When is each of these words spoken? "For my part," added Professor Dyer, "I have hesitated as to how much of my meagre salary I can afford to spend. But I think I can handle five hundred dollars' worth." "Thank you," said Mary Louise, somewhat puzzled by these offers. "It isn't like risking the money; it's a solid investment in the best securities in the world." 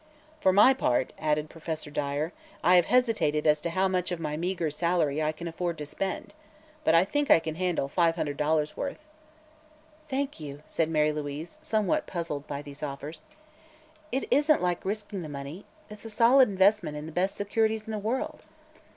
"For 0.39 0.51
my 0.51 0.73
part," 0.73 1.13
added 1.19 1.47
Professor 1.47 1.91
Dyer, 1.91 2.33
"I 2.63 2.73
have 2.77 2.85
hesitated 2.85 3.45
as 3.45 3.61
to 3.61 3.69
how 3.69 3.87
much 3.87 4.11
of 4.11 4.19
my 4.19 4.35
meagre 4.35 4.71
salary 4.71 5.21
I 5.21 5.31
can 5.31 5.47
afford 5.47 5.77
to 5.77 5.85
spend. 5.85 6.33
But 6.83 6.95
I 6.95 7.05
think 7.05 7.29
I 7.29 7.37
can 7.37 7.53
handle 7.53 7.87
five 7.87 8.15
hundred 8.15 8.35
dollars' 8.37 8.75
worth." 8.75 9.05
"Thank 10.09 10.39
you," 10.39 10.63
said 10.67 10.89
Mary 10.89 11.11
Louise, 11.11 11.59
somewhat 11.61 12.07
puzzled 12.07 12.47
by 12.47 12.63
these 12.63 12.81
offers. 12.81 13.25
"It 14.11 14.27
isn't 14.31 14.63
like 14.63 14.83
risking 14.83 15.21
the 15.21 15.29
money; 15.29 15.65
it's 15.87 16.03
a 16.03 16.09
solid 16.09 16.49
investment 16.49 16.97
in 16.97 17.05
the 17.05 17.11
best 17.11 17.35
securities 17.35 17.85
in 17.85 17.91
the 17.91 17.99
world." 17.99 18.41